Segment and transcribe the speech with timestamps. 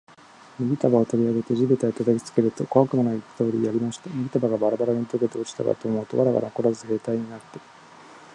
[0.57, 4.09] 麦束を取り上げて地べたへ叩きつけると、小悪魔の言った通りやりました。
[4.09, 7.59] 麦束がバラバラに解けて落ちたかと思うと、藁がのこらず兵隊になって、